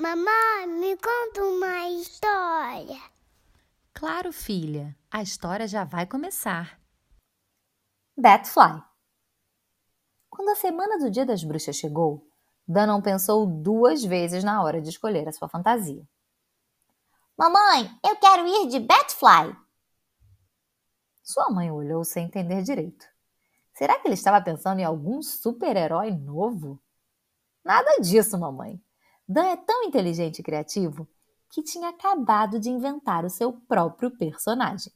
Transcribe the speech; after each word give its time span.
Mamãe, 0.00 0.66
me 0.66 0.96
conta 0.96 1.44
uma 1.44 1.90
história. 1.90 2.98
Claro, 3.92 4.32
filha, 4.32 4.96
a 5.10 5.20
história 5.20 5.68
já 5.68 5.84
vai 5.84 6.06
começar. 6.06 6.80
Batfly. 8.16 8.82
Quando 10.30 10.48
a 10.48 10.56
semana 10.56 10.98
do 10.98 11.10
Dia 11.10 11.26
das 11.26 11.44
Bruxas 11.44 11.76
chegou, 11.76 12.26
Dan 12.66 12.86
não 12.86 13.02
pensou 13.02 13.44
duas 13.46 14.02
vezes 14.02 14.42
na 14.42 14.62
hora 14.62 14.80
de 14.80 14.88
escolher 14.88 15.28
a 15.28 15.32
sua 15.32 15.50
fantasia. 15.50 16.08
Mamãe, 17.36 17.90
eu 18.02 18.16
quero 18.16 18.46
ir 18.46 18.68
de 18.68 18.80
Batfly. 18.80 19.54
Sua 21.22 21.50
mãe 21.50 21.70
olhou 21.70 22.04
sem 22.04 22.24
entender 22.24 22.62
direito. 22.62 23.04
Será 23.74 23.98
que 23.98 24.08
ele 24.08 24.14
estava 24.14 24.42
pensando 24.42 24.78
em 24.80 24.84
algum 24.84 25.20
super-herói 25.20 26.10
novo? 26.10 26.80
Nada 27.62 28.00
disso, 28.00 28.38
mamãe. 28.38 28.82
Dan 29.32 29.44
é 29.44 29.56
tão 29.56 29.84
inteligente 29.84 30.40
e 30.40 30.42
criativo 30.42 31.06
que 31.50 31.62
tinha 31.62 31.90
acabado 31.90 32.58
de 32.58 32.68
inventar 32.68 33.24
o 33.24 33.30
seu 33.30 33.52
próprio 33.52 34.10
personagem. 34.10 34.92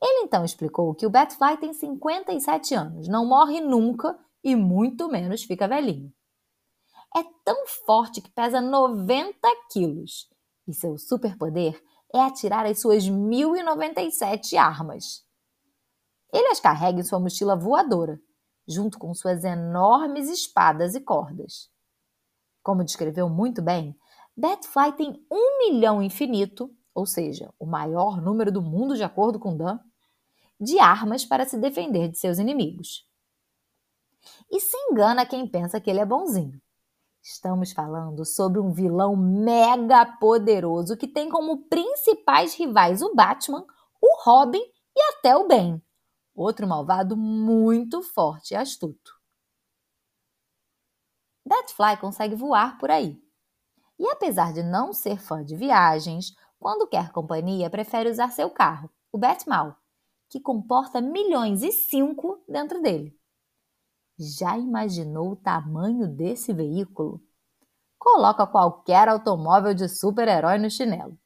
Ele 0.00 0.24
então 0.24 0.42
explicou 0.42 0.94
que 0.94 1.04
o 1.04 1.10
Batfly 1.10 1.58
tem 1.58 1.74
57 1.74 2.74
anos, 2.74 3.08
não 3.08 3.26
morre 3.26 3.60
nunca 3.60 4.18
e 4.42 4.56
muito 4.56 5.06
menos 5.06 5.42
fica 5.42 5.68
velhinho. 5.68 6.10
É 7.14 7.22
tão 7.44 7.66
forte 7.66 8.22
que 8.22 8.30
pesa 8.30 8.58
90 8.58 9.38
quilos 9.70 10.30
e 10.66 10.72
seu 10.72 10.96
superpoder 10.96 11.78
é 12.10 12.20
atirar 12.20 12.64
as 12.64 12.80
suas 12.80 13.06
1097 13.06 14.56
armas. 14.56 15.22
Ele 16.32 16.48
as 16.48 16.58
carrega 16.58 17.00
em 17.00 17.04
sua 17.04 17.20
mochila 17.20 17.54
voadora, 17.54 18.18
junto 18.66 18.98
com 18.98 19.12
suas 19.12 19.44
enormes 19.44 20.30
espadas 20.30 20.94
e 20.94 21.00
cordas. 21.02 21.70
Como 22.62 22.84
descreveu 22.84 23.28
muito 23.28 23.60
bem, 23.60 23.96
Batfly 24.36 24.92
tem 24.92 25.26
um 25.30 25.58
milhão 25.58 26.02
infinito, 26.02 26.74
ou 26.94 27.04
seja, 27.04 27.52
o 27.58 27.66
maior 27.66 28.20
número 28.20 28.52
do 28.52 28.62
mundo 28.62 28.96
de 28.96 29.02
acordo 29.02 29.38
com 29.38 29.56
Dan, 29.56 29.78
de 30.60 30.78
armas 30.78 31.24
para 31.24 31.44
se 31.44 31.58
defender 31.58 32.08
de 32.08 32.18
seus 32.18 32.38
inimigos. 32.38 33.06
E 34.50 34.60
se 34.60 34.76
engana 34.90 35.26
quem 35.26 35.46
pensa 35.46 35.80
que 35.80 35.90
ele 35.90 36.00
é 36.00 36.06
bonzinho. 36.06 36.60
Estamos 37.20 37.72
falando 37.72 38.24
sobre 38.24 38.58
um 38.58 38.72
vilão 38.72 39.16
mega 39.16 40.04
poderoso 40.04 40.96
que 40.96 41.06
tem 41.06 41.28
como 41.28 41.68
principais 41.68 42.54
rivais 42.54 43.02
o 43.02 43.14
Batman, 43.14 43.64
o 44.00 44.24
Robin 44.24 44.62
e 44.96 45.00
até 45.14 45.36
o 45.36 45.46
Ben, 45.46 45.80
outro 46.34 46.66
malvado 46.66 47.16
muito 47.16 48.02
forte 48.02 48.54
e 48.54 48.56
astuto. 48.56 49.21
Batfly 51.44 51.96
consegue 52.00 52.34
voar 52.34 52.78
por 52.78 52.90
aí. 52.90 53.20
E 53.98 54.08
apesar 54.08 54.52
de 54.52 54.62
não 54.62 54.92
ser 54.92 55.20
fã 55.20 55.44
de 55.44 55.56
viagens, 55.56 56.34
quando 56.58 56.86
quer 56.86 57.10
companhia, 57.12 57.68
prefere 57.68 58.10
usar 58.10 58.30
seu 58.30 58.48
carro, 58.48 58.90
o 59.10 59.18
Batmal, 59.18 59.76
que 60.28 60.40
comporta 60.40 61.00
milhões 61.00 61.62
e 61.62 61.72
cinco 61.72 62.42
dentro 62.48 62.80
dele. 62.80 63.18
Já 64.18 64.56
imaginou 64.56 65.32
o 65.32 65.36
tamanho 65.36 66.06
desse 66.06 66.52
veículo? 66.52 67.20
Coloca 67.98 68.46
qualquer 68.46 69.08
automóvel 69.08 69.74
de 69.74 69.88
super-herói 69.88 70.58
no 70.58 70.70
chinelo. 70.70 71.18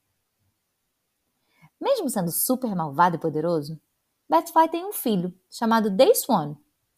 Mesmo 1.81 2.09
sendo 2.09 2.31
super 2.31 2.75
malvado 2.75 3.17
e 3.17 3.21
poderoso, 3.21 3.81
Batfly 4.29 4.69
tem 4.69 4.85
um 4.85 4.93
filho 4.93 5.33
chamado 5.51 5.91
Day 5.91 6.15
Swan 6.15 6.57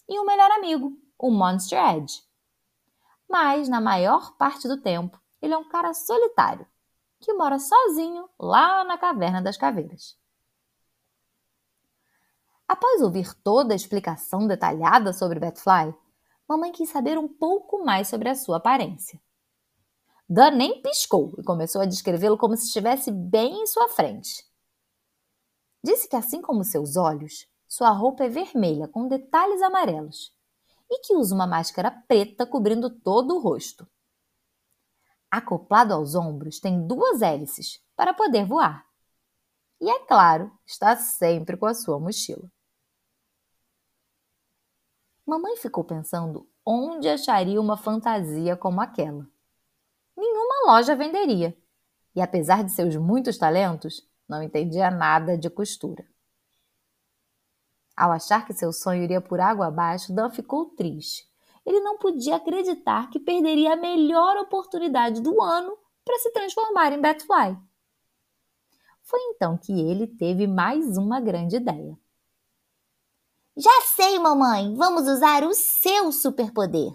e 0.08 0.18
um 0.18 0.24
melhor 0.24 0.50
amigo, 0.52 0.96
o 1.18 1.30
Monster 1.30 1.78
Edge. 1.96 2.27
Mas, 3.28 3.68
na 3.68 3.80
maior 3.80 4.36
parte 4.36 4.66
do 4.66 4.80
tempo, 4.80 5.20
ele 5.42 5.52
é 5.52 5.58
um 5.58 5.68
cara 5.68 5.92
solitário, 5.92 6.66
que 7.20 7.34
mora 7.34 7.58
sozinho 7.58 8.28
lá 8.40 8.82
na 8.84 8.96
Caverna 8.96 9.42
das 9.42 9.56
Caveiras. 9.56 10.16
Após 12.66 13.02
ouvir 13.02 13.34
toda 13.42 13.74
a 13.74 13.76
explicação 13.76 14.46
detalhada 14.46 15.12
sobre 15.12 15.38
Batfly, 15.38 15.94
mamãe 16.48 16.72
quis 16.72 16.88
saber 16.88 17.18
um 17.18 17.28
pouco 17.28 17.84
mais 17.84 18.08
sobre 18.08 18.28
a 18.28 18.34
sua 18.34 18.56
aparência. 18.56 19.20
Dan 20.28 20.52
nem 20.52 20.82
piscou 20.82 21.34
e 21.38 21.42
começou 21.42 21.80
a 21.80 21.86
descrevê-lo 21.86 22.36
como 22.36 22.56
se 22.56 22.66
estivesse 22.66 23.10
bem 23.10 23.62
em 23.62 23.66
sua 23.66 23.88
frente. 23.88 24.46
Disse 25.82 26.08
que, 26.08 26.16
assim 26.16 26.42
como 26.42 26.64
seus 26.64 26.96
olhos, 26.96 27.46
sua 27.66 27.90
roupa 27.90 28.24
é 28.24 28.28
vermelha 28.28 28.88
com 28.88 29.08
detalhes 29.08 29.62
amarelos 29.62 30.36
e 30.90 31.00
que 31.00 31.14
usa 31.14 31.34
uma 31.34 31.46
máscara 31.46 31.90
preta 31.90 32.46
cobrindo 32.46 32.88
todo 32.90 33.36
o 33.36 33.40
rosto. 33.40 33.86
Acoplado 35.30 35.92
aos 35.92 36.14
ombros 36.14 36.58
tem 36.58 36.86
duas 36.86 37.20
hélices 37.20 37.82
para 37.94 38.14
poder 38.14 38.46
voar. 38.46 38.86
E 39.80 39.88
é 39.88 39.98
claro, 40.06 40.50
está 40.66 40.96
sempre 40.96 41.56
com 41.56 41.66
a 41.66 41.74
sua 41.74 42.00
mochila. 42.00 42.50
Mamãe 45.24 45.56
ficou 45.56 45.84
pensando 45.84 46.48
onde 46.64 47.08
acharia 47.08 47.60
uma 47.60 47.76
fantasia 47.76 48.56
como 48.56 48.80
aquela. 48.80 49.28
Nenhuma 50.16 50.72
loja 50.72 50.96
venderia. 50.96 51.56
E 52.14 52.20
apesar 52.20 52.64
de 52.64 52.72
seus 52.72 52.96
muitos 52.96 53.38
talentos, 53.38 54.08
não 54.28 54.42
entendia 54.42 54.90
nada 54.90 55.36
de 55.36 55.48
costura. 55.48 56.04
Ao 57.98 58.12
achar 58.12 58.46
que 58.46 58.54
seu 58.54 58.72
sonho 58.72 59.02
iria 59.02 59.20
por 59.20 59.40
água 59.40 59.66
abaixo, 59.66 60.14
Dan 60.14 60.30
ficou 60.30 60.66
triste. 60.66 61.28
Ele 61.66 61.80
não 61.80 61.98
podia 61.98 62.36
acreditar 62.36 63.10
que 63.10 63.18
perderia 63.18 63.72
a 63.72 63.76
melhor 63.76 64.36
oportunidade 64.36 65.20
do 65.20 65.42
ano 65.42 65.76
para 66.04 66.16
se 66.20 66.30
transformar 66.30 66.92
em 66.92 67.00
Batfly. 67.00 67.58
Foi 69.02 69.18
então 69.30 69.58
que 69.58 69.72
ele 69.72 70.06
teve 70.06 70.46
mais 70.46 70.96
uma 70.96 71.20
grande 71.20 71.56
ideia. 71.56 71.98
Já 73.56 73.80
sei, 73.96 74.16
mamãe, 74.20 74.76
vamos 74.76 75.08
usar 75.08 75.42
o 75.42 75.52
seu 75.52 76.12
superpoder. 76.12 76.92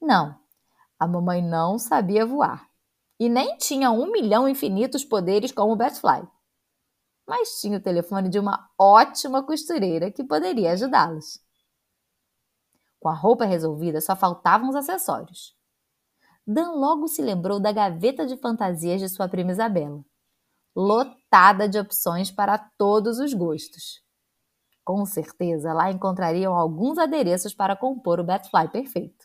Não, 0.00 0.38
a 0.96 1.08
mamãe 1.08 1.42
não 1.42 1.76
sabia 1.76 2.24
voar 2.24 2.70
e 3.18 3.28
nem 3.28 3.56
tinha 3.56 3.90
um 3.90 4.12
milhão 4.12 4.48
infinitos 4.48 5.04
poderes 5.04 5.50
como 5.50 5.72
o 5.72 5.76
Batfly 5.76 6.22
mas 7.30 7.60
tinha 7.60 7.78
o 7.78 7.80
telefone 7.80 8.28
de 8.28 8.40
uma 8.40 8.68
ótima 8.76 9.40
costureira 9.40 10.10
que 10.10 10.24
poderia 10.24 10.72
ajudá-los. 10.72 11.38
Com 12.98 13.08
a 13.08 13.14
roupa 13.14 13.44
resolvida, 13.44 14.00
só 14.00 14.16
faltavam 14.16 14.68
os 14.68 14.74
acessórios. 14.74 15.56
Dan 16.44 16.72
logo 16.72 17.06
se 17.06 17.22
lembrou 17.22 17.60
da 17.60 17.70
gaveta 17.70 18.26
de 18.26 18.36
fantasias 18.36 19.00
de 19.00 19.08
sua 19.08 19.28
prima 19.28 19.52
Isabela, 19.52 20.04
lotada 20.74 21.68
de 21.68 21.78
opções 21.78 22.32
para 22.32 22.58
todos 22.76 23.20
os 23.20 23.32
gostos. 23.32 24.02
Com 24.84 25.06
certeza 25.06 25.72
lá 25.72 25.88
encontrariam 25.88 26.52
alguns 26.52 26.98
adereços 26.98 27.54
para 27.54 27.76
compor 27.76 28.18
o 28.18 28.24
Batfly 28.24 28.68
perfeito. 28.72 29.24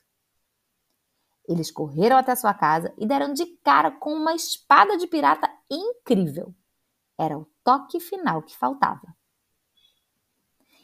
Eles 1.49 1.71
correram 1.71 2.17
até 2.17 2.35
sua 2.35 2.53
casa 2.53 2.93
e 2.99 3.07
deram 3.07 3.33
de 3.33 3.47
cara 3.63 3.89
com 3.89 4.13
uma 4.13 4.35
espada 4.35 4.95
de 4.95 5.07
pirata 5.07 5.49
incrível. 5.71 6.53
Era 7.17 7.37
o 7.37 7.47
toque 7.63 7.99
final 7.99 8.41
que 8.41 8.55
faltava. 8.55 9.15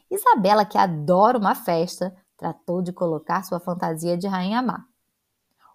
Isabela, 0.10 0.66
que 0.66 0.78
adora 0.78 1.38
uma 1.38 1.56
festa, 1.56 2.16
tratou 2.36 2.82
de 2.82 2.92
colocar 2.92 3.44
sua 3.44 3.60
fantasia 3.60 4.18
de 4.18 4.28
rainha 4.28 4.62
má. 4.62 4.86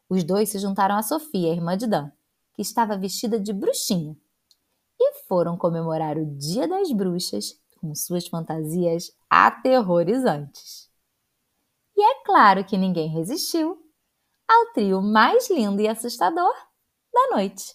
Os 0.09 0.23
dois 0.23 0.51
se 0.51 0.59
juntaram 0.59 0.97
a 0.97 1.03
Sofia, 1.03 1.53
irmã 1.53 1.77
de 1.77 1.87
Dan, 1.87 2.11
que 2.53 2.63
estava 2.63 2.97
vestida 2.97 3.41
de 3.41 3.53
bruxinha, 3.53 4.17
e 4.99 5.23
foram 5.29 5.57
comemorar 5.57 6.17
o 6.17 6.27
Dia 6.37 6.67
das 6.67 6.91
Bruxas 6.93 7.59
com 7.81 7.95
suas 7.95 8.27
fantasias 8.27 9.11
aterrorizantes. 9.29 10.91
E 11.97 12.03
é 12.03 12.25
claro 12.25 12.65
que 12.65 12.77
ninguém 12.77 13.09
resistiu 13.09 13.83
ao 14.49 14.73
trio 14.73 15.03
mais 15.03 15.51
lindo 15.51 15.81
e 15.81 15.89
assustador 15.89 16.53
da 17.13 17.37
noite. 17.37 17.75